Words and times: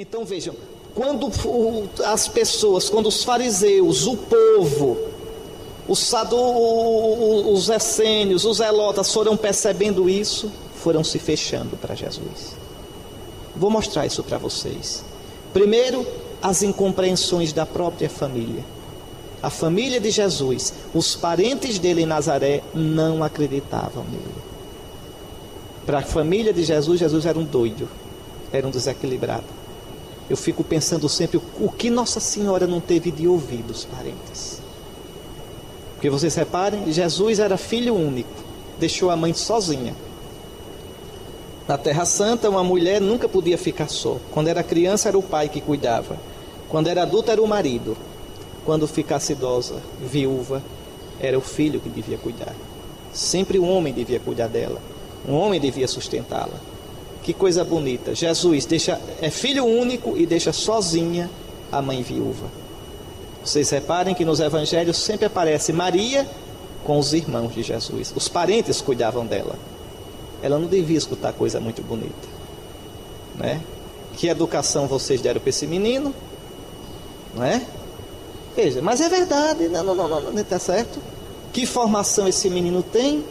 Então 0.00 0.24
vejam, 0.24 0.54
quando 0.94 1.30
as 2.06 2.26
pessoas, 2.26 2.88
quando 2.88 3.08
os 3.08 3.22
fariseus, 3.22 4.06
o 4.06 4.16
povo, 4.16 4.96
os, 5.86 5.98
sadu, 5.98 6.38
os 7.52 7.68
essênios, 7.68 8.46
os 8.46 8.60
elotas 8.60 9.12
foram 9.12 9.36
percebendo 9.36 10.08
isso, 10.08 10.50
foram 10.76 11.04
se 11.04 11.18
fechando 11.18 11.76
para 11.76 11.94
Jesus. 11.94 12.56
Vou 13.54 13.70
mostrar 13.70 14.06
isso 14.06 14.24
para 14.24 14.38
vocês. 14.38 15.04
Primeiro, 15.52 16.06
as 16.40 16.62
incompreensões 16.62 17.52
da 17.52 17.66
própria 17.66 18.08
família. 18.08 18.64
A 19.42 19.50
família 19.50 20.00
de 20.00 20.10
Jesus, 20.10 20.72
os 20.94 21.14
parentes 21.14 21.78
dele 21.78 22.04
em 22.04 22.06
Nazaré 22.06 22.62
não 22.72 23.22
acreditavam 23.22 24.04
nele. 24.04 24.34
Para 25.84 25.98
a 25.98 26.02
família 26.02 26.54
de 26.54 26.64
Jesus, 26.64 26.98
Jesus 26.98 27.26
era 27.26 27.38
um 27.38 27.44
doido, 27.44 27.86
era 28.50 28.66
um 28.66 28.70
desequilibrado. 28.70 29.59
Eu 30.30 30.36
fico 30.36 30.62
pensando 30.62 31.08
sempre 31.08 31.40
o 31.58 31.68
que 31.72 31.90
Nossa 31.90 32.20
Senhora 32.20 32.64
não 32.64 32.80
teve 32.80 33.10
de 33.10 33.26
ouvir 33.26 33.64
dos 33.64 33.84
parentes. 33.84 34.62
Porque 35.94 36.08
vocês 36.08 36.36
reparem, 36.36 36.90
Jesus 36.92 37.40
era 37.40 37.58
filho 37.58 37.96
único, 37.96 38.30
deixou 38.78 39.10
a 39.10 39.16
mãe 39.16 39.34
sozinha. 39.34 39.92
Na 41.66 41.76
Terra 41.76 42.04
Santa, 42.04 42.48
uma 42.48 42.62
mulher 42.62 43.00
nunca 43.00 43.28
podia 43.28 43.58
ficar 43.58 43.88
só. 43.88 44.18
Quando 44.30 44.46
era 44.46 44.62
criança, 44.62 45.08
era 45.08 45.18
o 45.18 45.22
pai 45.22 45.48
que 45.48 45.60
cuidava. 45.60 46.16
Quando 46.68 46.86
era 46.86 47.02
adulta, 47.02 47.32
era 47.32 47.42
o 47.42 47.46
marido. 47.48 47.96
Quando 48.64 48.86
ficasse 48.86 49.32
idosa, 49.32 49.82
viúva, 50.00 50.62
era 51.20 51.36
o 51.36 51.42
filho 51.42 51.80
que 51.80 51.88
devia 51.88 52.16
cuidar. 52.16 52.54
Sempre 53.12 53.58
o 53.58 53.64
homem 53.64 53.92
devia 53.92 54.20
cuidar 54.20 54.46
dela. 54.46 54.80
Um 55.28 55.34
homem 55.34 55.60
devia 55.60 55.88
sustentá-la. 55.88 56.69
Que 57.22 57.34
coisa 57.34 57.64
bonita. 57.64 58.14
Jesus 58.14 58.64
deixa, 58.64 59.00
é 59.20 59.30
filho 59.30 59.64
único 59.64 60.16
e 60.16 60.24
deixa 60.26 60.52
sozinha 60.52 61.30
a 61.70 61.82
mãe 61.82 62.02
viúva. 62.02 62.46
Vocês 63.44 63.70
reparem 63.70 64.14
que 64.14 64.24
nos 64.24 64.40
evangelhos 64.40 64.96
sempre 64.96 65.26
aparece 65.26 65.72
Maria 65.72 66.26
com 66.84 66.98
os 66.98 67.12
irmãos 67.12 67.54
de 67.54 67.62
Jesus. 67.62 68.12
Os 68.14 68.28
parentes 68.28 68.80
cuidavam 68.80 69.26
dela. 69.26 69.56
Ela 70.42 70.58
não 70.58 70.66
devia 70.66 70.98
escutar 70.98 71.32
coisa 71.32 71.60
muito 71.60 71.82
bonita. 71.82 72.28
Né? 73.36 73.60
Que 74.16 74.28
educação 74.28 74.86
vocês 74.86 75.20
deram 75.20 75.40
para 75.40 75.50
esse 75.50 75.66
menino? 75.66 76.14
Não 77.34 77.44
é? 77.44 77.62
Veja, 78.56 78.82
mas 78.82 79.00
é 79.00 79.08
verdade, 79.08 79.68
não, 79.68 79.84
não, 79.84 79.94
não, 79.94 80.08
não, 80.08 80.20
não 80.32 80.40
está 80.40 80.58
certo? 80.58 80.98
Que 81.52 81.64
formação 81.64 82.26
esse 82.26 82.50
menino 82.50 82.82
tem? 82.82 83.24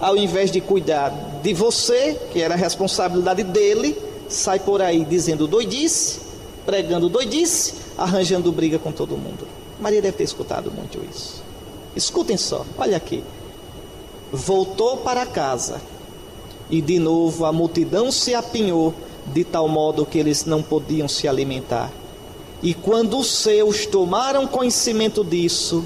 Ao 0.00 0.16
invés 0.16 0.50
de 0.50 0.60
cuidar 0.60 1.10
de 1.42 1.54
você, 1.54 2.18
que 2.32 2.40
era 2.40 2.54
a 2.54 2.56
responsabilidade 2.56 3.42
dele, 3.42 3.96
sai 4.28 4.58
por 4.58 4.82
aí 4.82 5.04
dizendo 5.04 5.46
doidice, 5.46 6.20
pregando 6.64 7.08
doidice, 7.08 7.74
arranjando 7.96 8.50
briga 8.50 8.78
com 8.78 8.92
todo 8.92 9.16
mundo. 9.16 9.46
Maria 9.80 10.02
deve 10.02 10.16
ter 10.16 10.24
escutado 10.24 10.70
muito 10.70 11.00
isso. 11.10 11.42
Escutem 11.94 12.36
só, 12.36 12.64
olha 12.78 12.96
aqui. 12.96 13.22
Voltou 14.32 14.98
para 14.98 15.24
casa 15.26 15.80
e 16.68 16.80
de 16.80 16.98
novo 16.98 17.44
a 17.44 17.52
multidão 17.52 18.10
se 18.10 18.34
apinhou 18.34 18.94
de 19.26 19.44
tal 19.44 19.68
modo 19.68 20.04
que 20.04 20.18
eles 20.18 20.44
não 20.44 20.62
podiam 20.62 21.08
se 21.08 21.28
alimentar. 21.28 21.90
E 22.62 22.74
quando 22.74 23.18
os 23.18 23.30
seus 23.30 23.86
tomaram 23.86 24.46
conhecimento 24.46 25.22
disso, 25.22 25.84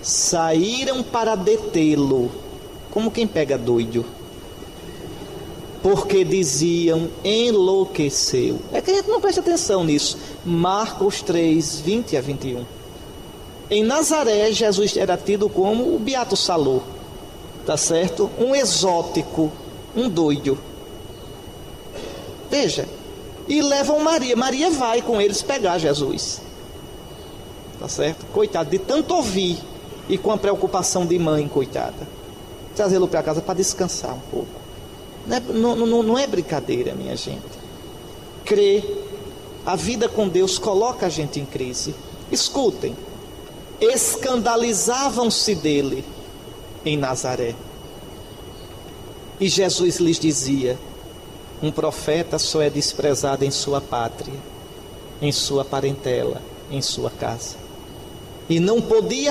saíram 0.00 1.02
para 1.02 1.34
detê-lo 1.34 2.30
como 2.90 3.10
quem 3.10 3.26
pega 3.26 3.56
doido. 3.56 4.04
Porque 5.82 6.24
diziam 6.24 7.08
enlouqueceu. 7.24 8.58
É 8.72 8.82
que 8.82 8.90
a 8.90 8.94
gente 8.94 9.08
não 9.08 9.20
presta 9.20 9.40
atenção 9.40 9.82
nisso. 9.82 10.18
Marcos 10.44 11.22
3, 11.22 11.80
20 11.80 12.16
a 12.16 12.20
21. 12.20 12.64
Em 13.70 13.82
Nazaré, 13.82 14.52
Jesus 14.52 14.96
era 14.96 15.16
tido 15.16 15.48
como 15.48 15.94
o 15.94 15.98
Beato 15.98 16.36
Salô, 16.36 16.80
tá 17.64 17.76
certo? 17.76 18.28
Um 18.38 18.54
exótico, 18.54 19.50
um 19.96 20.08
doido. 20.08 20.58
Veja, 22.50 22.86
e 23.48 23.62
levam 23.62 24.00
Maria. 24.00 24.36
Maria 24.36 24.70
vai 24.70 25.00
com 25.00 25.20
eles 25.20 25.40
pegar 25.40 25.78
Jesus, 25.78 26.42
tá 27.78 27.88
certo? 27.88 28.26
Coitado, 28.32 28.68
de 28.68 28.78
tanto 28.78 29.14
ouvir 29.14 29.56
e 30.08 30.18
com 30.18 30.32
a 30.32 30.36
preocupação 30.36 31.06
de 31.06 31.18
mãe, 31.18 31.48
coitada 31.48 32.19
trazê-lo 32.74 33.08
para 33.08 33.22
casa 33.22 33.40
para 33.40 33.54
descansar 33.54 34.14
um 34.14 34.20
pouco. 34.30 34.60
Não 35.26 35.36
é, 35.36 35.40
não, 35.40 35.76
não, 35.76 36.02
não 36.02 36.18
é 36.18 36.26
brincadeira, 36.26 36.94
minha 36.94 37.16
gente. 37.16 37.60
Crer, 38.44 38.84
a 39.64 39.76
vida 39.76 40.08
com 40.08 40.28
Deus 40.28 40.58
coloca 40.58 41.06
a 41.06 41.08
gente 41.08 41.38
em 41.38 41.44
crise. 41.44 41.94
Escutem, 42.32 42.96
escandalizavam-se 43.80 45.54
dele 45.54 46.04
em 46.84 46.96
Nazaré. 46.96 47.54
E 49.38 49.48
Jesus 49.48 49.96
lhes 49.96 50.18
dizia: 50.18 50.78
um 51.62 51.70
profeta 51.70 52.38
só 52.38 52.62
é 52.62 52.70
desprezado 52.70 53.44
em 53.44 53.50
sua 53.50 53.80
pátria, 53.80 54.38
em 55.20 55.30
sua 55.30 55.64
parentela, 55.64 56.40
em 56.70 56.80
sua 56.80 57.10
casa. 57.10 57.56
E 58.48 58.58
não 58.58 58.80
podia 58.80 59.30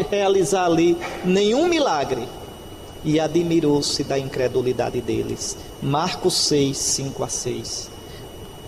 realizar 0.10 0.66
ali 0.66 0.96
nenhum 1.24 1.68
milagre. 1.68 2.28
E 3.04 3.20
admirou-se 3.20 4.02
da 4.02 4.18
incredulidade 4.18 5.00
deles. 5.00 5.56
Marcos 5.82 6.34
6, 6.34 6.76
5 6.76 7.24
a 7.24 7.28
6. 7.28 7.90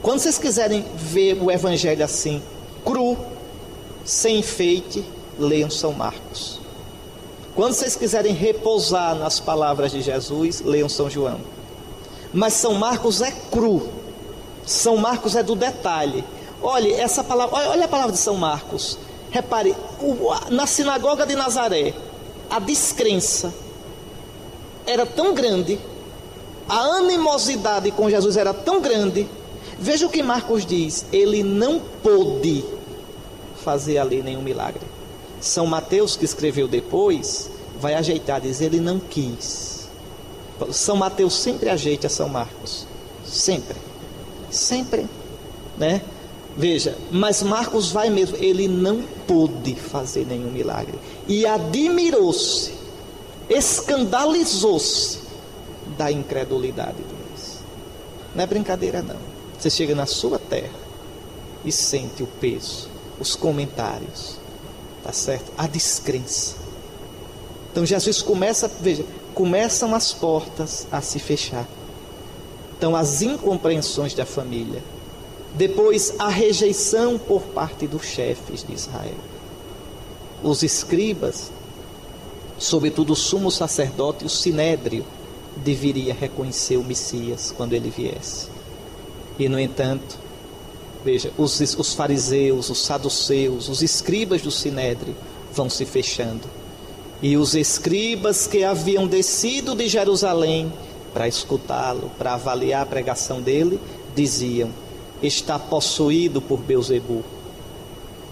Quando 0.02 0.20
vocês 0.20 0.38
quiserem 0.38 0.84
ver 0.94 1.42
o 1.42 1.50
evangelho 1.50 2.04
assim, 2.04 2.42
cru, 2.84 3.16
sem 4.04 4.38
enfeite, 4.38 5.04
leiam 5.38 5.70
São 5.70 5.92
Marcos. 5.92 6.60
Quando 7.54 7.72
vocês 7.72 7.96
quiserem 7.96 8.34
repousar 8.34 9.14
nas 9.14 9.40
palavras 9.40 9.90
de 9.90 10.02
Jesus, 10.02 10.60
leiam 10.60 10.88
São 10.88 11.08
João. 11.08 11.40
Mas 12.32 12.52
São 12.52 12.74
Marcos 12.74 13.22
é 13.22 13.32
cru. 13.50 13.88
São 14.66 14.98
Marcos 14.98 15.34
é 15.34 15.42
do 15.42 15.54
detalhe. 15.54 16.22
Olhe 16.62 16.92
essa 16.92 17.24
palavra, 17.24 17.70
olha 17.70 17.86
a 17.86 17.88
palavra 17.88 18.12
de 18.12 18.18
São 18.18 18.36
Marcos. 18.36 18.98
Repare, 19.30 19.74
na 20.50 20.66
sinagoga 20.66 21.26
de 21.26 21.34
Nazaré, 21.34 21.94
a 22.50 22.58
descrença 22.58 23.52
era 24.86 25.04
tão 25.04 25.34
grande, 25.34 25.78
a 26.68 26.78
animosidade 26.78 27.90
com 27.90 28.08
Jesus 28.08 28.36
era 28.36 28.54
tão 28.54 28.80
grande. 28.80 29.26
Veja 29.78 30.06
o 30.06 30.10
que 30.10 30.22
Marcos 30.22 30.64
diz: 30.64 31.06
ele 31.12 31.42
não 31.42 31.80
pôde 32.02 32.64
fazer 33.62 33.98
ali 33.98 34.22
nenhum 34.22 34.42
milagre. 34.42 34.82
São 35.40 35.66
Mateus, 35.66 36.16
que 36.16 36.24
escreveu 36.24 36.66
depois, 36.66 37.50
vai 37.80 37.94
ajeitar, 37.94 38.40
diz: 38.40 38.60
ele 38.60 38.80
não 38.80 38.98
quis. 38.98 39.88
São 40.70 40.96
Mateus 40.96 41.34
sempre 41.34 41.68
ajeita 41.68 42.08
São 42.08 42.28
Marcos, 42.28 42.86
sempre, 43.24 43.76
sempre, 44.50 45.06
né? 45.76 46.00
Veja, 46.56 46.96
mas 47.10 47.42
Marcos 47.42 47.92
vai 47.92 48.08
mesmo, 48.08 48.38
ele 48.38 48.66
não 48.66 49.04
pôde 49.26 49.74
fazer 49.74 50.26
nenhum 50.26 50.50
milagre. 50.50 50.98
E 51.26 51.46
admirou-se, 51.46 52.72
escandalizou-se 53.48 55.20
da 55.96 56.10
incredulidade 56.10 56.98
deles. 56.98 57.58
Não 58.34 58.42
é 58.42 58.46
brincadeira, 58.46 59.02
não. 59.02 59.16
Você 59.58 59.70
chega 59.70 59.94
na 59.94 60.06
sua 60.06 60.38
terra 60.38 60.86
e 61.64 61.72
sente 61.72 62.22
o 62.22 62.26
peso, 62.26 62.88
os 63.18 63.34
comentários, 63.34 64.36
tá 65.02 65.12
certo? 65.12 65.50
A 65.56 65.66
descrença. 65.66 66.56
Então 67.72 67.84
Jesus 67.84 68.22
começa, 68.22 68.68
veja, 68.80 69.04
começam 69.34 69.94
as 69.94 70.12
portas 70.12 70.86
a 70.90 71.00
se 71.00 71.18
fechar. 71.18 71.66
Então 72.76 72.94
as 72.94 73.22
incompreensões 73.22 74.14
da 74.14 74.26
família 74.26 74.82
depois, 75.56 76.14
a 76.18 76.28
rejeição 76.28 77.18
por 77.18 77.40
parte 77.42 77.86
dos 77.86 78.04
chefes 78.04 78.62
de 78.62 78.74
Israel. 78.74 79.16
Os 80.42 80.62
escribas, 80.62 81.50
sobretudo 82.58 83.14
o 83.14 83.16
sumo 83.16 83.50
sacerdote 83.50 84.26
o 84.26 84.28
sinédrio, 84.28 85.04
deveria 85.56 86.12
reconhecer 86.12 86.76
o 86.76 86.84
Messias 86.84 87.54
quando 87.56 87.72
ele 87.72 87.88
viesse. 87.88 88.48
E, 89.38 89.48
no 89.48 89.58
entanto, 89.58 90.18
veja, 91.02 91.32
os, 91.38 91.58
os 91.60 91.94
fariseus, 91.94 92.68
os 92.68 92.82
saduceus, 92.82 93.70
os 93.70 93.82
escribas 93.82 94.42
do 94.42 94.50
sinédrio 94.50 95.16
vão 95.54 95.70
se 95.70 95.86
fechando. 95.86 96.44
E 97.22 97.34
os 97.34 97.54
escribas 97.54 98.46
que 98.46 98.62
haviam 98.62 99.06
descido 99.06 99.74
de 99.74 99.88
Jerusalém 99.88 100.70
para 101.14 101.26
escutá-lo, 101.26 102.10
para 102.18 102.34
avaliar 102.34 102.82
a 102.82 102.86
pregação 102.86 103.40
dele, 103.40 103.80
diziam: 104.14 104.70
está 105.22 105.58
possuído 105.58 106.40
por 106.40 106.58
Beuzebu. 106.58 107.24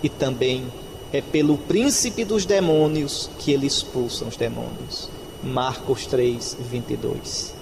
E 0.03 0.09
também 0.09 0.65
é 1.13 1.21
pelo 1.21 1.57
príncipe 1.57 2.25
dos 2.25 2.45
demônios 2.45 3.31
que 3.39 3.53
ele 3.53 3.67
expulsa 3.67 4.25
os 4.25 4.37
demônios. 4.37 5.09
Marcos 5.43 6.07
3, 6.07 6.57
22. 6.71 7.55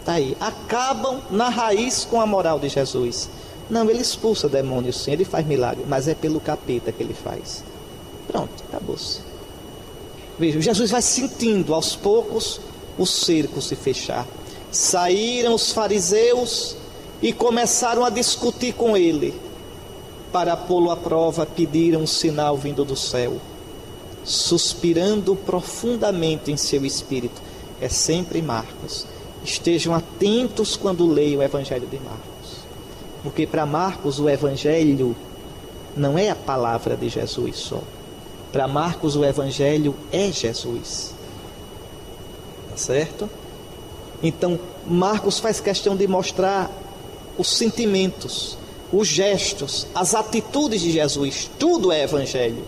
Está 0.00 0.12
aí. 0.14 0.36
Acabam 0.40 1.20
na 1.30 1.48
raiz 1.48 2.04
com 2.04 2.20
a 2.20 2.26
moral 2.26 2.58
de 2.58 2.68
Jesus. 2.68 3.28
Não, 3.68 3.88
ele 3.88 4.00
expulsa 4.00 4.48
demônios 4.48 4.96
sim, 4.96 5.12
ele 5.12 5.24
faz 5.24 5.46
milagre, 5.46 5.84
mas 5.86 6.08
é 6.08 6.14
pelo 6.14 6.40
capeta 6.40 6.90
que 6.90 7.02
ele 7.02 7.12
faz. 7.12 7.62
Pronto, 8.26 8.64
acabou-se. 8.68 9.20
Veja, 10.38 10.60
Jesus 10.60 10.90
vai 10.90 11.02
sentindo 11.02 11.74
aos 11.74 11.94
poucos 11.94 12.60
o 12.96 13.04
cerco 13.04 13.60
se 13.60 13.76
fechar. 13.76 14.26
Saíram 14.72 15.54
os 15.54 15.72
fariseus 15.72 16.77
e 17.20 17.32
começaram 17.32 18.04
a 18.04 18.10
discutir 18.10 18.72
com 18.74 18.96
ele. 18.96 19.34
Para 20.32 20.56
pô-lo 20.56 20.90
à 20.90 20.96
prova, 20.96 21.46
pediram 21.46 22.02
um 22.02 22.06
sinal 22.06 22.56
vindo 22.56 22.84
do 22.84 22.96
céu. 22.96 23.38
Suspirando 24.24 25.34
profundamente 25.34 26.52
em 26.52 26.56
seu 26.56 26.84
espírito. 26.84 27.40
É 27.80 27.88
sempre 27.88 28.42
Marcos. 28.42 29.06
Estejam 29.42 29.94
atentos 29.94 30.76
quando 30.76 31.06
leiam 31.06 31.40
o 31.40 31.42
Evangelho 31.42 31.86
de 31.86 31.98
Marcos. 31.98 32.58
Porque 33.22 33.46
para 33.46 33.64
Marcos 33.64 34.20
o 34.20 34.28
Evangelho 34.28 35.16
não 35.96 36.18
é 36.18 36.30
a 36.30 36.36
palavra 36.36 36.96
de 36.96 37.08
Jesus 37.08 37.56
só. 37.56 37.80
Para 38.52 38.68
Marcos 38.68 39.16
o 39.16 39.24
Evangelho 39.24 39.94
é 40.12 40.30
Jesus. 40.30 41.14
Tá 42.70 42.76
certo? 42.76 43.28
Então, 44.22 44.58
Marcos 44.86 45.38
faz 45.38 45.60
questão 45.60 45.96
de 45.96 46.06
mostrar 46.06 46.70
os 47.38 47.48
sentimentos, 47.56 48.58
os 48.92 49.06
gestos, 49.06 49.86
as 49.94 50.14
atitudes 50.14 50.80
de 50.80 50.90
Jesus, 50.90 51.48
tudo 51.58 51.92
é 51.92 52.02
evangelho. 52.02 52.64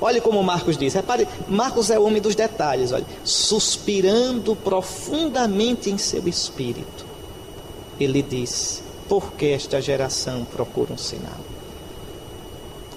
Olhe 0.00 0.20
como 0.20 0.42
Marcos 0.42 0.76
diz, 0.76 0.94
repare, 0.94 1.28
Marcos 1.48 1.90
é 1.90 1.98
o 1.98 2.04
homem 2.04 2.20
dos 2.20 2.34
detalhes, 2.34 2.92
olha, 2.92 3.06
suspirando 3.24 4.56
profundamente 4.56 5.90
em 5.90 5.98
seu 5.98 6.26
espírito. 6.26 7.06
Ele 8.00 8.22
diz: 8.22 8.82
Por 9.08 9.32
que 9.34 9.46
esta 9.46 9.80
geração 9.80 10.44
procura 10.44 10.92
um 10.92 10.98
sinal? 10.98 11.38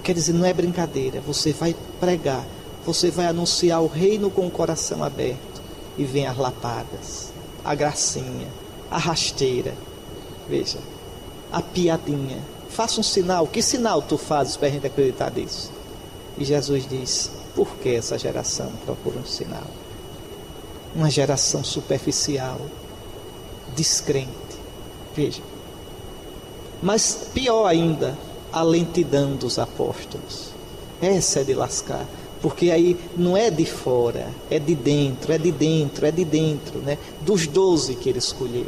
Quer 0.03 0.13
dizer, 0.13 0.33
não 0.33 0.45
é 0.45 0.53
brincadeira, 0.53 1.19
você 1.21 1.51
vai 1.51 1.75
pregar, 1.99 2.45
você 2.85 3.09
vai 3.09 3.25
anunciar 3.25 3.81
o 3.81 3.87
reino 3.87 4.29
com 4.29 4.45
o 4.45 4.51
coração 4.51 5.03
aberto 5.03 5.61
e 5.97 6.03
vem 6.03 6.27
as 6.27 6.37
lapadas, 6.37 7.31
a 7.63 7.73
gracinha, 7.73 8.47
a 8.89 8.97
rasteira. 8.97 9.73
Veja, 10.47 10.77
a 11.51 11.61
piadinha. 11.61 12.37
Faça 12.69 12.99
um 12.99 13.03
sinal. 13.03 13.47
Que 13.47 13.61
sinal 13.61 14.01
tu 14.01 14.17
fazes 14.17 14.57
para 14.57 14.67
a 14.67 14.71
gente 14.71 14.87
acreditar 14.87 15.31
nisso? 15.31 15.71
E 16.37 16.43
Jesus 16.43 16.87
diz: 16.87 17.31
Por 17.55 17.67
que 17.77 17.95
essa 17.95 18.17
geração 18.17 18.71
procura 18.85 19.19
um 19.19 19.25
sinal? 19.25 19.67
Uma 20.95 21.09
geração 21.09 21.63
superficial, 21.63 22.59
descrente. 23.75 24.29
Veja. 25.15 25.41
Mas 26.81 27.29
pior 27.33 27.65
ainda, 27.65 28.17
a 28.51 28.61
lentidão 28.61 29.35
dos 29.35 29.57
apóstolos. 29.59 30.49
Essa 31.01 31.41
é 31.41 31.43
de 31.43 31.53
lascar. 31.53 32.05
Porque 32.41 32.69
aí 32.69 32.97
não 33.17 33.35
é 33.35 33.49
de 33.49 33.65
fora, 33.65 34.27
é 34.51 34.59
de 34.59 34.75
dentro, 34.75 35.33
é 35.33 35.37
de 35.37 35.51
dentro, 35.51 36.05
é 36.05 36.11
de 36.11 36.23
dentro, 36.23 36.79
né? 36.79 36.97
Dos 37.21 37.47
doze 37.47 37.95
que 37.95 38.09
ele 38.09 38.19
escolheu. 38.19 38.67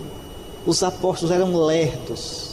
Os 0.66 0.82
apóstolos 0.84 1.34
eram 1.34 1.56
lerdos, 1.56 2.47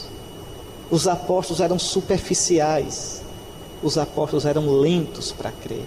os 0.89 1.07
apóstolos 1.07 1.61
eram 1.61 1.79
superficiais, 1.79 3.21
os 3.81 3.97
apóstolos 3.97 4.45
eram 4.45 4.79
lentos 4.79 5.31
para 5.31 5.51
crer. 5.51 5.85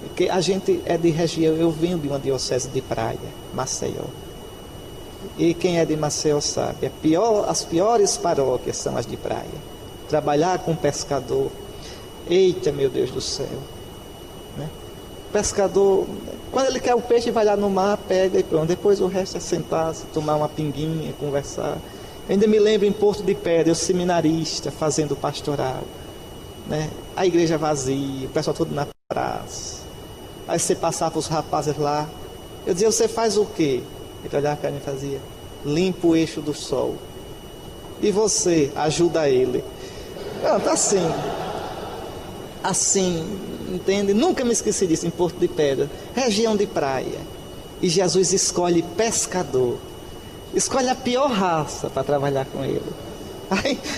Porque 0.00 0.28
a 0.28 0.40
gente 0.40 0.80
é 0.84 0.96
de 0.96 1.10
região, 1.10 1.54
eu 1.54 1.70
venho 1.70 1.98
de 1.98 2.08
uma 2.08 2.18
diocese 2.18 2.68
de 2.68 2.80
praia, 2.80 3.18
Maceió. 3.52 4.04
E 5.36 5.52
quem 5.52 5.78
é 5.78 5.84
de 5.84 5.96
Maceió 5.96 6.40
sabe, 6.40 6.90
pior, 7.02 7.48
as 7.48 7.64
piores 7.64 8.16
paróquias 8.16 8.76
são 8.76 8.96
as 8.96 9.06
de 9.06 9.16
praia. 9.16 9.44
Trabalhar 10.08 10.60
com 10.60 10.74
pescador, 10.74 11.50
eita 12.28 12.72
meu 12.72 12.88
Deus 12.88 13.10
do 13.10 13.20
céu. 13.20 13.58
Né? 14.56 14.68
Pescador, 15.32 16.06
quando 16.52 16.68
ele 16.68 16.80
quer 16.80 16.94
o 16.94 17.00
peixe, 17.00 17.30
vai 17.30 17.44
lá 17.44 17.56
no 17.56 17.68
mar, 17.68 17.98
pega 18.08 18.38
e 18.38 18.42
pronto. 18.42 18.66
Depois 18.66 19.00
o 19.00 19.06
resto 19.06 19.36
é 19.36 19.40
sentar, 19.40 19.94
tomar 20.14 20.36
uma 20.36 20.48
pinguinha, 20.48 21.12
conversar. 21.18 21.76
Ainda 22.28 22.46
me 22.48 22.58
lembro 22.58 22.86
em 22.86 22.92
Porto 22.92 23.22
de 23.22 23.34
Pedra, 23.34 23.70
eu 23.70 23.74
seminarista, 23.74 24.70
fazendo 24.70 25.14
pastoral. 25.14 25.82
Né? 26.66 26.90
A 27.14 27.24
igreja 27.24 27.56
vazia, 27.56 28.26
o 28.26 28.30
pessoal 28.30 28.54
todo 28.54 28.74
na 28.74 28.88
praça. 29.08 29.82
Aí 30.48 30.58
você 30.58 30.74
passava 30.74 31.18
os 31.18 31.28
rapazes 31.28 31.76
lá. 31.78 32.08
Eu 32.66 32.74
dizia, 32.74 32.90
você 32.90 33.06
faz 33.06 33.36
o 33.36 33.46
quê? 33.46 33.80
Ele 34.24 34.36
olhava 34.36 34.56
para 34.56 34.70
mim 34.72 34.78
e 34.78 34.80
fazia, 34.80 35.20
limpa 35.64 36.08
o 36.08 36.16
eixo 36.16 36.40
do 36.40 36.52
sol. 36.52 36.96
E 38.02 38.10
você 38.10 38.72
ajuda 38.74 39.28
ele. 39.28 39.62
Pronto, 40.42 40.68
assim. 40.68 41.08
Assim, 42.62 43.24
entende? 43.72 44.12
Nunca 44.12 44.44
me 44.44 44.52
esqueci 44.52 44.84
disso 44.86 45.06
em 45.06 45.10
Porto 45.10 45.38
de 45.38 45.46
Pedra. 45.46 45.88
Região 46.12 46.56
de 46.56 46.66
praia. 46.66 47.20
E 47.80 47.88
Jesus 47.88 48.32
escolhe 48.32 48.82
pescador 48.82 49.78
escolhe 50.54 50.88
a 50.88 50.94
pior 50.94 51.30
raça 51.30 51.90
para 51.90 52.04
trabalhar 52.04 52.46
com 52.46 52.64
ele. 52.64 52.82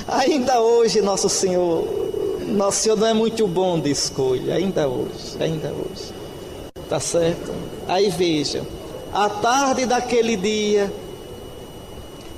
Ainda 0.09 0.61
hoje, 0.61 1.01
nosso 1.01 1.29
Senhor, 1.29 1.87
nosso 2.49 2.83
Senhor 2.83 2.97
não 2.97 3.07
é 3.07 3.15
muito 3.15 3.47
bom 3.47 3.79
de 3.79 3.91
escolha, 3.91 4.55
ainda 4.55 4.89
hoje, 4.89 5.37
ainda 5.41 5.69
hoje. 5.69 6.13
Tá 6.89 7.01
certo? 7.01 7.53
Aí 7.87 8.11
vejam, 8.11 8.67
à 9.13 9.29
tarde 9.29 9.87
daquele 9.87 10.37
dia, 10.37 10.93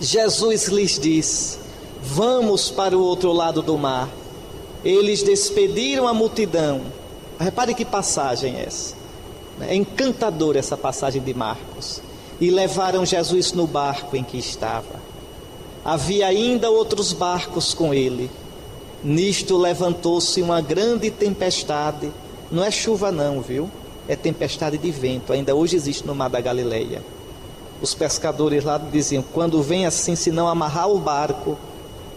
Jesus 0.00 0.68
lhes 0.68 0.98
disse: 0.98 1.58
Vamos 2.02 2.70
para 2.70 2.96
o 2.96 3.02
outro 3.02 3.32
lado 3.32 3.62
do 3.62 3.76
mar. 3.76 4.08
Eles 4.84 5.22
despediram 5.22 6.08
a 6.08 6.14
multidão. 6.14 6.80
Repare 7.38 7.74
que 7.74 7.84
passagem 7.84 8.56
é 8.56 8.64
essa. 8.64 8.94
É 9.60 9.74
encantadora 9.74 10.58
essa 10.58 10.76
passagem 10.76 11.20
de 11.20 11.34
Marcos 11.34 12.00
e 12.40 12.50
levaram 12.50 13.04
Jesus 13.04 13.52
no 13.52 13.66
barco 13.66 14.16
em 14.16 14.24
que 14.24 14.38
estava. 14.38 15.10
Havia 15.84 16.26
ainda 16.26 16.70
outros 16.70 17.12
barcos 17.12 17.74
com 17.74 17.92
ele. 17.92 18.30
Nisto 19.04 19.56
levantou-se 19.56 20.40
uma 20.40 20.60
grande 20.60 21.10
tempestade. 21.10 22.10
Não 22.50 22.64
é 22.64 22.70
chuva, 22.70 23.12
não, 23.12 23.40
viu? 23.40 23.70
É 24.08 24.16
tempestade 24.16 24.78
de 24.78 24.90
vento. 24.90 25.32
Ainda 25.32 25.54
hoje 25.54 25.76
existe 25.76 26.06
no 26.06 26.14
mar 26.14 26.30
da 26.30 26.40
Galileia. 26.40 27.02
Os 27.80 27.94
pescadores 27.94 28.64
lá 28.64 28.78
diziam: 28.78 29.22
quando 29.22 29.62
vem 29.62 29.86
assim, 29.86 30.16
se 30.16 30.30
não 30.30 30.48
amarrar 30.48 30.88
o 30.88 30.98
barco, 30.98 31.58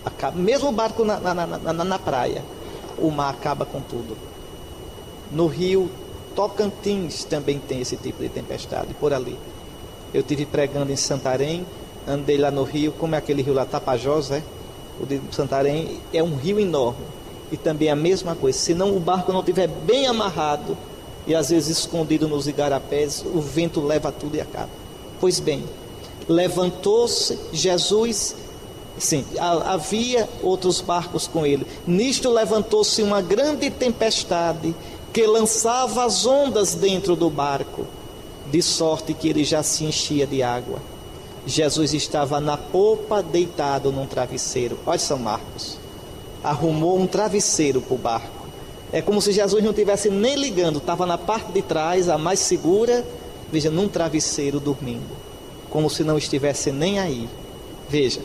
acaba, 0.03 0.37
mesmo 0.37 0.69
o 0.69 0.73
barco 0.73 1.05
na, 1.05 1.19
na, 1.19 1.33
na, 1.33 1.83
na 1.83 1.99
praia, 1.99 2.43
o 2.97 3.09
mar 3.09 3.29
acaba 3.29 3.65
com 3.65 3.79
tudo. 3.79 4.17
No 5.31 5.47
rio 5.47 5.89
Tocantins 6.35 7.23
também 7.23 7.59
tem 7.59 7.81
esse 7.81 7.95
tipo 7.95 8.21
de 8.21 8.29
tempestade, 8.29 8.93
por 8.95 9.13
ali. 9.13 9.37
Eu 10.13 10.21
tive 10.21 10.45
pregando 10.45 10.91
em 10.91 10.95
Santarém, 10.95 11.65
andei 12.07 12.37
lá 12.37 12.51
no 12.51 12.63
rio, 12.63 12.91
como 12.91 13.15
é 13.15 13.17
aquele 13.17 13.41
rio 13.41 13.53
lá, 13.53 13.65
Tapajós, 13.65 14.29
é? 14.29 14.43
O 15.01 15.05
de 15.07 15.19
Santarém 15.31 15.99
é 16.13 16.21
um 16.21 16.35
rio 16.35 16.59
enorme. 16.59 17.03
E 17.51 17.57
também 17.57 17.89
a 17.89 17.95
mesma 17.95 18.35
coisa, 18.35 18.57
se 18.57 18.75
não 18.75 18.95
o 18.95 18.99
barco 18.99 19.33
não 19.33 19.39
estiver 19.39 19.67
bem 19.67 20.05
amarrado 20.05 20.77
e 21.25 21.33
às 21.33 21.49
vezes 21.49 21.79
escondido 21.79 22.27
nos 22.27 22.47
igarapés, 22.47 23.25
o 23.25 23.41
vento 23.41 23.81
leva 23.81 24.11
tudo 24.11 24.35
e 24.35 24.41
acaba. 24.41 24.69
Pois 25.19 25.39
bem, 25.39 25.63
levantou-se 26.27 27.37
Jesus, 27.51 28.35
sim, 28.97 29.25
havia 29.39 30.29
outros 30.43 30.79
barcos 30.79 31.27
com 31.27 31.45
ele. 31.45 31.65
Nisto 31.87 32.29
levantou-se 32.29 33.01
uma 33.01 33.21
grande 33.21 33.71
tempestade 33.71 34.75
que 35.11 35.25
lançava 35.25 36.05
as 36.05 36.25
ondas 36.25 36.75
dentro 36.75 37.15
do 37.15 37.29
barco 37.29 37.85
de 38.51 38.61
sorte 38.61 39.13
que 39.13 39.27
ele 39.27 39.43
já 39.43 39.63
se 39.63 39.85
enchia 39.85 40.27
de 40.27 40.43
água. 40.43 40.79
Jesus 41.45 41.93
estava 41.93 42.39
na 42.39 42.57
popa, 42.57 43.21
deitado 43.21 43.91
num 43.91 44.05
travesseiro. 44.05 44.79
Olha 44.85 44.99
São 44.99 45.19
Marcos. 45.19 45.77
Arrumou 46.43 46.97
um 46.99 47.07
travesseiro 47.07 47.81
para 47.81 47.93
o 47.93 47.97
barco. 47.97 48.47
É 48.91 49.01
como 49.01 49.21
se 49.21 49.31
Jesus 49.31 49.63
não 49.63 49.71
estivesse 49.71 50.09
nem 50.09 50.35
ligando, 50.35 50.77
estava 50.77 51.05
na 51.05 51.17
parte 51.17 51.51
de 51.51 51.61
trás, 51.61 52.07
a 52.07 52.17
mais 52.17 52.39
segura, 52.39 53.03
veja, 53.51 53.71
num 53.71 53.87
travesseiro 53.87 54.59
dormindo. 54.59 55.17
Como 55.69 55.89
se 55.89 56.03
não 56.03 56.17
estivesse 56.17 56.71
nem 56.71 56.99
aí. 56.99 57.27
Veja, 57.89 58.21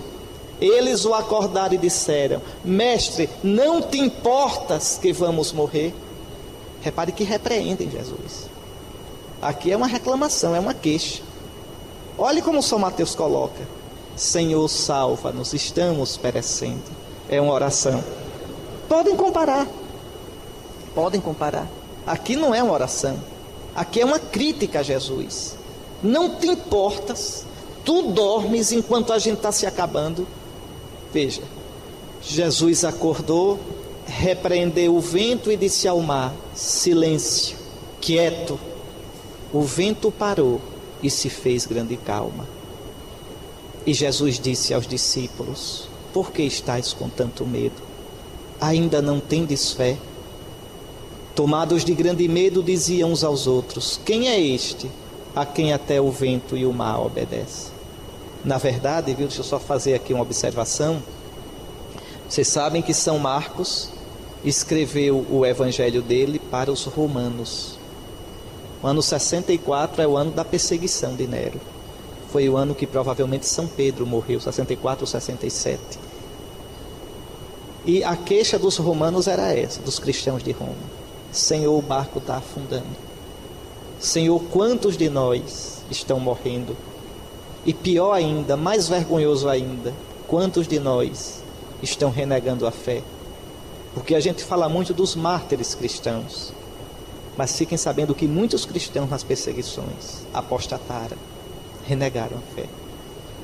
eles 0.60 1.04
o 1.04 1.14
acordaram 1.14 1.74
e 1.74 1.78
disseram: 1.78 2.42
Mestre, 2.64 3.30
não 3.42 3.80
te 3.80 3.98
importas 3.98 4.98
que 5.00 5.12
vamos 5.12 5.52
morrer? 5.52 5.94
Repare 6.82 7.12
que 7.12 7.24
repreendem 7.24 7.90
Jesus. 7.90 8.48
Aqui 9.40 9.70
é 9.70 9.76
uma 9.76 9.86
reclamação, 9.86 10.54
é 10.54 10.60
uma 10.60 10.74
queixa. 10.74 11.22
Olhe 12.16 12.42
como 12.42 12.62
São 12.62 12.78
Mateus 12.78 13.14
coloca: 13.14 13.60
Senhor, 14.16 14.66
salva-nos, 14.68 15.54
estamos 15.54 16.16
perecendo. 16.16 16.82
É 17.28 17.40
uma 17.40 17.52
oração. 17.52 18.02
Podem 18.88 19.14
comparar. 19.14 19.66
Podem 20.94 21.20
comparar. 21.20 21.68
Aqui 22.04 22.34
não 22.34 22.54
é 22.54 22.62
uma 22.62 22.72
oração. 22.72 23.16
Aqui 23.76 24.00
é 24.00 24.04
uma 24.04 24.18
crítica 24.18 24.80
a 24.80 24.82
Jesus. 24.82 25.56
Não 26.02 26.36
te 26.36 26.48
importas, 26.48 27.44
tu 27.84 28.10
dormes 28.10 28.72
enquanto 28.72 29.12
a 29.12 29.18
gente 29.18 29.36
está 29.36 29.52
se 29.52 29.66
acabando. 29.66 30.26
Veja, 31.12 31.42
Jesus 32.20 32.84
acordou, 32.84 33.58
repreendeu 34.04 34.96
o 34.96 35.00
vento 35.00 35.52
e 35.52 35.56
disse 35.56 35.86
ao 35.86 36.00
mar: 36.00 36.34
Silêncio, 36.54 37.56
quieto. 38.00 38.58
O 39.52 39.62
vento 39.62 40.10
parou 40.10 40.60
e 41.02 41.08
se 41.08 41.30
fez 41.30 41.64
grande 41.64 41.96
calma. 41.96 42.46
E 43.86 43.94
Jesus 43.94 44.38
disse 44.38 44.74
aos 44.74 44.86
discípulos: 44.86 45.88
Por 46.12 46.30
que 46.30 46.42
estáis 46.42 46.92
com 46.92 47.08
tanto 47.08 47.46
medo? 47.46 47.80
Ainda 48.60 49.00
não 49.00 49.18
tendes 49.18 49.72
fé? 49.72 49.96
Tomados 51.34 51.84
de 51.84 51.94
grande 51.94 52.28
medo, 52.28 52.62
diziam 52.62 53.10
uns 53.10 53.24
aos 53.24 53.46
outros: 53.46 53.98
Quem 54.04 54.28
é 54.28 54.38
este 54.38 54.90
a 55.34 55.46
quem 55.46 55.72
até 55.72 55.98
o 55.98 56.10
vento 56.10 56.54
e 56.54 56.66
o 56.66 56.72
mar 56.72 57.00
obedecem? 57.00 57.72
Na 58.44 58.58
verdade, 58.58 59.14
viu, 59.14 59.26
deixa 59.26 59.40
eu 59.40 59.44
só 59.44 59.58
fazer 59.58 59.94
aqui 59.94 60.12
uma 60.12 60.22
observação. 60.22 61.02
Vocês 62.28 62.48
sabem 62.48 62.82
que 62.82 62.92
São 62.92 63.18
Marcos 63.18 63.88
escreveu 64.44 65.24
o 65.30 65.46
evangelho 65.46 66.02
dele 66.02 66.38
para 66.38 66.70
os 66.70 66.84
romanos. 66.84 67.77
O 68.82 68.86
ano 68.86 69.02
64 69.02 70.02
é 70.02 70.06
o 70.06 70.16
ano 70.16 70.30
da 70.30 70.44
perseguição 70.44 71.16
de 71.16 71.26
Nero. 71.26 71.60
Foi 72.30 72.48
o 72.48 72.56
ano 72.56 72.74
que 72.74 72.86
provavelmente 72.86 73.46
São 73.46 73.66
Pedro 73.66 74.06
morreu, 74.06 74.40
64 74.40 75.02
ou 75.02 75.06
67. 75.06 75.80
E 77.84 78.04
a 78.04 78.14
queixa 78.16 78.58
dos 78.58 78.76
romanos 78.76 79.26
era 79.26 79.52
essa, 79.52 79.80
dos 79.80 79.98
cristãos 79.98 80.42
de 80.42 80.52
Roma: 80.52 80.74
Senhor, 81.32 81.76
o 81.76 81.82
barco 81.82 82.18
está 82.18 82.36
afundando. 82.36 83.08
Senhor, 83.98 84.40
quantos 84.52 84.96
de 84.96 85.08
nós 85.08 85.82
estão 85.90 86.20
morrendo? 86.20 86.76
E 87.66 87.74
pior 87.74 88.12
ainda, 88.12 88.56
mais 88.56 88.88
vergonhoso 88.88 89.48
ainda, 89.48 89.92
quantos 90.28 90.68
de 90.68 90.78
nós 90.78 91.42
estão 91.82 92.10
renegando 92.10 92.66
a 92.66 92.70
fé? 92.70 93.02
Porque 93.92 94.14
a 94.14 94.20
gente 94.20 94.44
fala 94.44 94.68
muito 94.68 94.94
dos 94.94 95.16
mártires 95.16 95.74
cristãos, 95.74 96.52
mas 97.38 97.56
fiquem 97.56 97.78
sabendo 97.78 98.16
que 98.16 98.26
muitos 98.26 98.66
cristãos 98.66 99.08
nas 99.08 99.22
perseguições 99.22 100.26
apostataram, 100.34 101.16
renegaram 101.86 102.36
a 102.36 102.54
fé. 102.56 102.66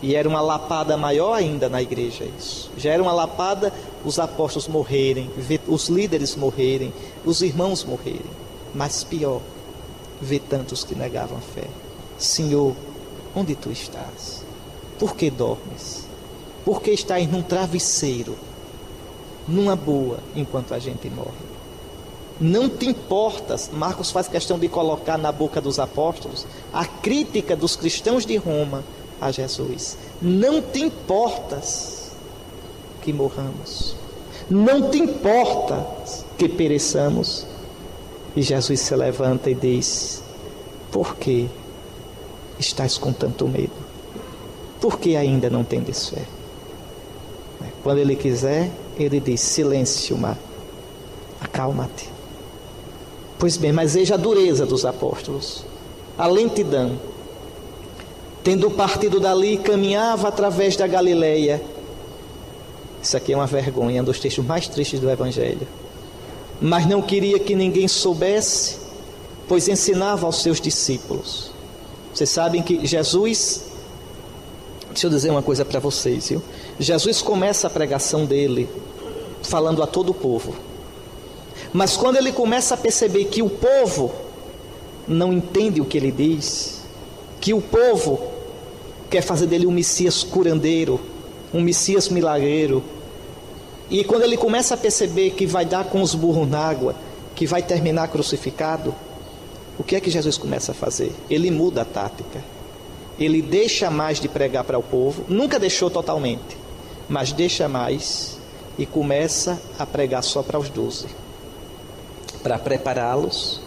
E 0.02 0.16
era 0.16 0.28
uma 0.28 0.40
lapada 0.40 0.96
maior 0.96 1.32
ainda 1.32 1.68
na 1.68 1.80
igreja 1.80 2.24
isso. 2.36 2.72
Já 2.76 2.90
era 2.90 3.00
uma 3.00 3.12
lapada 3.12 3.72
os 4.04 4.18
apóstolos 4.18 4.66
morrerem, 4.66 5.30
os 5.68 5.88
líderes 5.88 6.34
morrerem, 6.34 6.92
os 7.24 7.40
irmãos 7.40 7.84
morrerem. 7.84 8.26
Mas 8.74 9.04
pior, 9.04 9.40
ver 10.20 10.40
tantos 10.40 10.82
que 10.82 10.96
negavam 10.96 11.38
a 11.38 11.40
fé. 11.40 11.68
Senhor, 12.18 12.74
onde 13.32 13.54
tu 13.54 13.70
estás? 13.70 14.44
Por 14.98 15.14
que 15.14 15.30
dormes? 15.30 16.08
Por 16.64 16.82
que 16.82 16.90
estás 16.90 17.30
num 17.30 17.42
travesseiro, 17.42 18.36
numa 19.46 19.76
boa, 19.76 20.18
enquanto 20.34 20.74
a 20.74 20.80
gente 20.80 21.08
morre? 21.08 21.53
Não 22.40 22.68
te 22.68 22.86
importas, 22.86 23.70
Marcos 23.72 24.10
faz 24.10 24.26
questão 24.26 24.58
de 24.58 24.68
colocar 24.68 25.16
na 25.16 25.30
boca 25.30 25.60
dos 25.60 25.78
apóstolos 25.78 26.46
a 26.72 26.84
crítica 26.84 27.54
dos 27.54 27.76
cristãos 27.76 28.26
de 28.26 28.36
Roma 28.36 28.82
a 29.20 29.30
Jesus. 29.30 29.96
Não 30.20 30.60
te 30.60 30.80
importas 30.80 32.10
que 33.02 33.12
morramos. 33.12 33.94
Não 34.50 34.90
te 34.90 34.98
importa 34.98 35.86
que 36.36 36.48
pereçamos. 36.48 37.46
E 38.34 38.42
Jesus 38.42 38.80
se 38.80 38.96
levanta 38.96 39.48
e 39.48 39.54
diz: 39.54 40.22
Por 40.90 41.14
que 41.16 41.48
estás 42.58 42.98
com 42.98 43.12
tanto 43.12 43.46
medo? 43.46 43.72
Por 44.80 44.98
que 44.98 45.16
ainda 45.16 45.48
não 45.48 45.62
tendes 45.62 46.08
fé? 46.08 46.22
Quando 47.84 47.98
ele 47.98 48.16
quiser, 48.16 48.70
ele 48.98 49.20
diz: 49.20 49.40
Silêncio, 49.40 50.18
mar, 50.18 50.36
acalma-te. 51.40 52.13
Pois 53.38 53.56
bem, 53.56 53.72
mas 53.72 53.94
veja 53.94 54.14
a 54.14 54.18
dureza 54.18 54.64
dos 54.64 54.84
apóstolos, 54.84 55.64
a 56.16 56.26
lentidão. 56.26 56.98
Tendo 58.42 58.70
partido 58.70 59.18
dali, 59.18 59.56
caminhava 59.56 60.28
através 60.28 60.76
da 60.76 60.86
Galileia. 60.86 61.62
Isso 63.02 63.16
aqui 63.16 63.32
é 63.32 63.36
uma 63.36 63.46
vergonha, 63.46 64.02
um 64.02 64.04
dos 64.04 64.20
textos 64.20 64.44
mais 64.44 64.68
tristes 64.68 65.00
do 65.00 65.10
Evangelho. 65.10 65.66
Mas 66.60 66.86
não 66.86 67.02
queria 67.02 67.38
que 67.38 67.54
ninguém 67.54 67.88
soubesse, 67.88 68.76
pois 69.48 69.68
ensinava 69.68 70.26
aos 70.26 70.42
seus 70.42 70.60
discípulos. 70.60 71.50
Vocês 72.12 72.30
sabem 72.30 72.62
que 72.62 72.86
Jesus, 72.86 73.64
deixa 74.88 75.06
eu 75.06 75.10
dizer 75.10 75.30
uma 75.30 75.42
coisa 75.42 75.64
para 75.64 75.80
vocês, 75.80 76.28
viu? 76.28 76.42
Jesus 76.78 77.20
começa 77.20 77.66
a 77.66 77.70
pregação 77.70 78.24
dele 78.24 78.68
falando 79.42 79.82
a 79.82 79.86
todo 79.86 80.10
o 80.10 80.14
povo. 80.14 80.54
Mas 81.74 81.96
quando 81.96 82.14
ele 82.14 82.30
começa 82.30 82.74
a 82.74 82.76
perceber 82.76 83.24
que 83.24 83.42
o 83.42 83.50
povo 83.50 84.14
não 85.08 85.32
entende 85.32 85.80
o 85.80 85.84
que 85.84 85.98
ele 85.98 86.12
diz, 86.12 86.82
que 87.40 87.52
o 87.52 87.60
povo 87.60 88.30
quer 89.10 89.22
fazer 89.22 89.48
dele 89.48 89.66
um 89.66 89.72
Messias 89.72 90.22
curandeiro, 90.22 91.00
um 91.52 91.60
Messias 91.60 92.08
milagreiro, 92.08 92.80
e 93.90 94.04
quando 94.04 94.22
ele 94.22 94.36
começa 94.36 94.74
a 94.74 94.76
perceber 94.76 95.30
que 95.30 95.46
vai 95.46 95.66
dar 95.66 95.86
com 95.86 96.00
os 96.00 96.14
burros 96.14 96.48
na 96.48 96.60
água, 96.60 96.94
que 97.34 97.44
vai 97.44 97.60
terminar 97.60 98.06
crucificado, 98.06 98.94
o 99.76 99.82
que 99.82 99.96
é 99.96 100.00
que 100.00 100.12
Jesus 100.12 100.38
começa 100.38 100.70
a 100.70 100.76
fazer? 100.76 101.12
Ele 101.28 101.50
muda 101.50 101.82
a 101.82 101.84
tática. 101.84 102.40
Ele 103.18 103.42
deixa 103.42 103.90
mais 103.90 104.20
de 104.20 104.28
pregar 104.28 104.62
para 104.62 104.78
o 104.78 104.82
povo, 104.82 105.24
nunca 105.28 105.58
deixou 105.58 105.90
totalmente, 105.90 106.56
mas 107.08 107.32
deixa 107.32 107.68
mais 107.68 108.38
e 108.78 108.86
começa 108.86 109.60
a 109.76 109.84
pregar 109.84 110.22
só 110.22 110.40
para 110.40 110.56
os 110.56 110.68
doze 110.68 111.23
para 112.44 112.58
prepará-los 112.58 113.64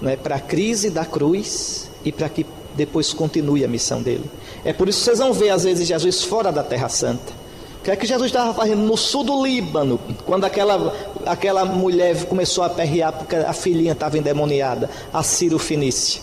né, 0.00 0.16
para 0.16 0.36
a 0.36 0.40
crise 0.40 0.90
da 0.90 1.04
cruz 1.04 1.90
e 2.04 2.12
para 2.12 2.28
que 2.28 2.46
depois 2.74 3.12
continue 3.12 3.64
a 3.64 3.68
missão 3.68 4.02
dele. 4.02 4.24
É 4.64 4.72
por 4.72 4.88
isso 4.88 4.98
que 4.98 5.04
vocês 5.06 5.18
vão 5.18 5.32
ver, 5.32 5.50
às 5.50 5.64
vezes, 5.64 5.88
Jesus 5.88 6.22
fora 6.22 6.52
da 6.52 6.62
Terra 6.62 6.88
Santa. 6.88 7.32
O 7.80 7.84
que 7.86 7.90
é 7.90 7.96
que 7.96 8.06
Jesus 8.06 8.26
estava 8.26 8.52
fazendo 8.52 8.82
no 8.82 8.96
sul 8.96 9.22
do 9.22 9.44
Líbano, 9.44 9.98
quando 10.24 10.44
aquela, 10.44 10.94
aquela 11.24 11.64
mulher 11.64 12.24
começou 12.26 12.64
a 12.64 12.68
perrear 12.68 13.12
porque 13.12 13.36
a 13.36 13.52
filhinha 13.52 13.92
estava 13.92 14.18
endemoniada, 14.18 14.90
a 15.12 15.22
Ciro 15.22 15.58
Finícia? 15.58 16.20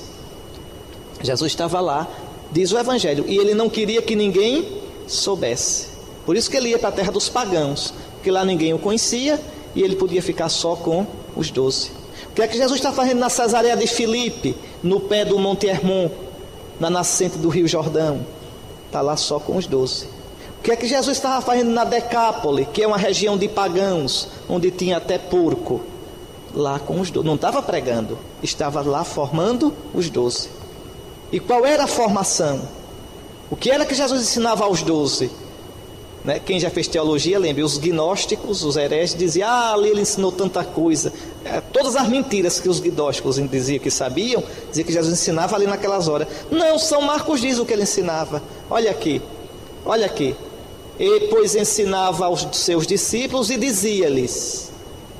Jesus 1.22 1.52
estava 1.52 1.80
lá, 1.80 2.08
diz 2.52 2.72
o 2.74 2.78
Evangelho, 2.78 3.24
e 3.28 3.38
ele 3.38 3.54
não 3.54 3.70
queria 3.70 4.02
que 4.02 4.16
ninguém 4.16 4.82
soubesse. 5.08 5.88
Por 6.25 6.36
isso 6.36 6.52
que 6.52 6.58
ele 6.58 6.70
ia 6.70 6.80
para 6.80 6.90
a 6.90 6.92
terra 6.92 7.12
dos 7.12 7.30
pagãos, 7.30 7.94
porque 8.16 8.30
lá 8.30 8.44
ninguém 8.44 8.74
o 8.74 8.80
conhecia 8.80 9.40
e 9.74 9.82
ele 9.82 9.96
podia 9.96 10.22
ficar 10.22 10.50
só 10.50 10.75
com 10.75 11.08
os 11.36 11.52
doze. 11.52 11.92
O 12.30 12.34
que 12.34 12.42
é 12.42 12.48
que 12.48 12.58
Jesus 12.58 12.80
está 12.80 12.92
fazendo 12.92 13.20
na 13.20 13.30
Cesareia 13.30 13.78
de 13.78 13.88
Filipe, 13.88 14.56
no 14.82 15.00
pé 15.00 15.24
do 15.24 15.38
Monte 15.38 15.68
Hermon, 15.68 16.10
na 16.80 16.90
nascente 16.90 17.38
do 17.38 17.50
Rio 17.50 17.68
Jordão? 17.68 18.25
Está 18.88 19.02
lá 19.02 19.16
só 19.16 19.40
com 19.40 19.58
os 19.58 19.68
doze. 19.68 20.06
O 20.60 20.63
que 20.63 20.72
é 20.72 20.75
que 20.75 20.88
Jesus 20.88 21.18
estava 21.18 21.42
fazendo 21.42 21.72
na 21.72 21.84
Decápole, 21.84 22.66
que 22.66 22.82
é 22.82 22.88
uma 22.88 22.98
região 22.98 23.38
de 23.38 23.48
pagãos, 23.48 24.30
onde 24.50 24.72
tinha 24.72 24.98
até 24.98 25.18
porco? 25.18 25.82
Lá 26.56 26.80
com 26.80 27.00
os 27.00 27.12
doze. 27.12 27.28
Não 27.28 27.36
estava 27.36 27.62
pregando, 27.62 28.18
estava 28.42 28.82
lá 28.82 29.04
formando 29.04 29.74
os 29.94 30.10
doze. 30.10 30.50
E 31.32 31.40
qual 31.40 31.66
era 31.66 31.84
a 31.84 31.88
formação? 31.88 32.62
O 33.50 33.56
que 33.56 33.70
era 33.70 33.86
que 33.86 33.94
Jesus 33.94 34.22
ensinava 34.22 34.63
aos 34.63 34.82
doze? 34.82 35.30
Né? 36.24 36.39
Quem 36.39 36.60
já 36.60 36.70
fez 36.70 36.88
teologia, 36.88 37.38
lembre, 37.38 37.63
os 37.63 37.77
gnósticos, 37.77 38.63
os 38.63 38.77
hereges, 38.77 39.15
diziam: 39.15 39.50
Ah, 39.50 39.74
ali 39.74 39.89
ele 39.89 40.01
ensinou 40.01 40.32
tanta 40.32 40.63
coisa. 40.63 41.12
É, 41.44 41.60
todas 41.60 41.96
as 41.96 42.08
mentiras 42.08 42.60
que 42.60 42.70
os 42.70 42.80
gnósticos 42.80 43.36
diziam 43.50 43.80
que 43.80 43.92
sabiam, 43.92 44.42
dizia 44.70 44.84
que 44.84 44.94
Jesus 44.94 45.13
ensinava 45.13 45.56
ali 45.56 45.68
naquelas 45.68 46.08
horas. 46.08 46.27
Não, 46.50 46.80
São 46.80 47.01
Marcos 47.01 47.42
diz 47.42 47.60
o 47.60 47.65
que 47.65 47.74
ele 47.74 47.84
ensinava. 47.84 48.42
Olha 48.70 48.89
aqui, 48.89 49.22
olha 49.86 50.06
aqui. 50.06 50.34
E 50.98 51.27
pois 51.30 51.56
ensinava 51.56 52.25
aos 52.25 52.48
seus 52.53 52.88
discípulos 52.88 53.50
e 53.50 53.58
dizia-lhes: 53.58 54.72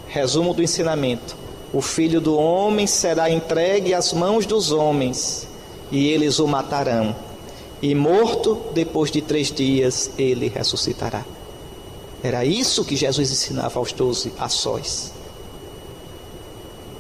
resumo 0.08 0.54
do 0.54 0.64
ensinamento: 0.64 1.36
O 1.74 1.82
filho 1.82 2.22
do 2.22 2.38
homem 2.38 2.88
será 2.88 3.30
entregue 3.30 3.94
às 3.94 4.14
mãos 4.14 4.46
dos 4.46 4.72
homens, 4.72 5.46
e 5.92 6.08
eles 6.08 6.40
o 6.40 6.48
matarão 6.48 7.14
e 7.84 7.94
morto, 7.94 8.62
depois 8.74 9.12
de 9.12 9.22
três 9.22 9.52
dias, 9.52 10.12
ele 10.18 10.48
ressuscitará. 10.48 11.26
Era 12.24 12.46
isso 12.46 12.86
que 12.86 12.96
Jesus 12.96 13.30
ensinava 13.30 13.78
aos 13.78 13.92
doze 13.92 14.32
a 14.40 14.48
sós. 14.48 15.12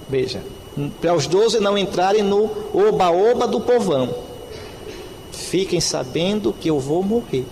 Veja, 0.10 0.44
para 1.00 1.16
os 1.16 1.26
doze 1.26 1.62
não 1.62 1.78
entrarem 1.78 2.22
no 2.22 2.52
oba-oba 2.74 3.48
do 3.48 3.62
povão. 3.62 4.14
Fiquem 5.32 5.80
sabendo 5.80 6.52
que 6.52 6.70
eu 6.70 6.82
vou 6.82 7.02
morrer 7.02 7.46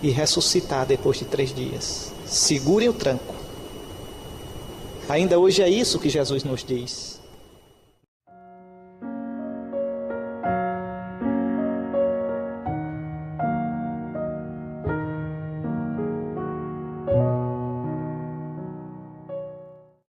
e 0.00 0.10
ressuscitar 0.10 0.86
depois 0.86 1.18
de 1.18 1.24
três 1.24 1.52
dias. 1.52 2.12
Segurem 2.24 2.88
o 2.88 2.92
tranco. 2.92 3.34
Ainda 5.08 5.36
hoje 5.36 5.62
é 5.62 5.68
isso 5.68 5.98
que 5.98 6.08
Jesus 6.08 6.44
nos 6.44 6.62
diz. 6.62 7.20